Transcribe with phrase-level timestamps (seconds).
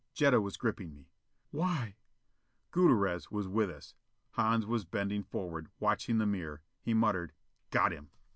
[0.15, 1.11] Jetta was gripping me.
[1.51, 1.95] "Why"
[2.71, 3.93] Gutierrez was with us.
[4.31, 6.63] Hans was bending forward, watching the mirror.
[6.81, 7.33] He muttered,
[7.69, 8.09] "Got him!"